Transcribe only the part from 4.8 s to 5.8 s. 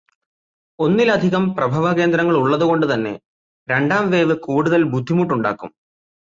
ബുദ്ധിമുട്ട് ഉണ്ടാക്കും.